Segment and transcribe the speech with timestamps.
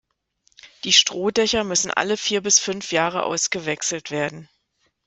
[0.83, 4.49] Die Strohdächer müssen alle vier bis fünf Jahre ausgewechselt werden.